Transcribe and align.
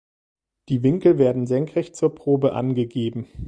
Die 0.69 0.81
Winkel 0.81 1.19
werden 1.19 1.45
senkrecht 1.45 1.95
zur 1.95 2.15
Probe 2.15 2.53
angegeben. 2.53 3.27